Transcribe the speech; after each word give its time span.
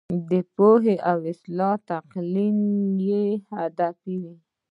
د 0.29 0.31
پوهې 0.55 0.95
او 1.11 1.17
اصلاح 1.31 1.75
تلقین 1.87 2.57
یې 3.07 3.23
هدف 3.51 3.97
وي. 4.21 4.31